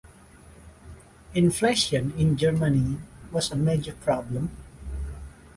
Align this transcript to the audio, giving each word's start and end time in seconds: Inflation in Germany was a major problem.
Inflation 1.35 2.13
in 2.17 2.35
Germany 2.35 2.97
was 3.31 3.51
a 3.51 3.55
major 3.55 3.93
problem. 3.93 4.49